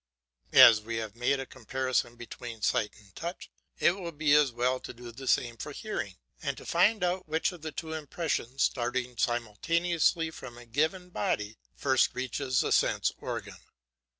[0.55, 4.79] As we have made a comparison between sight and touch, it will be as well
[4.79, 8.63] to do the same for hearing, and to find out which of the two impressions
[8.63, 13.57] starting simultaneously from a given body first reaches the sense organ.